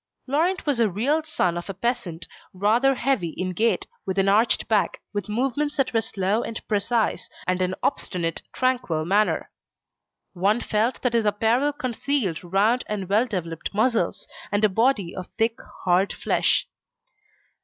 [0.25, 4.67] Laurent was a real son of a peasant, rather heavy in gait, with an arched
[4.67, 9.51] back, with movements that were slow and precise, and an obstinate tranquil manner.
[10.33, 15.27] One felt that his apparel concealed round and well developed muscles, and a body of
[15.37, 16.67] thick hard flesh.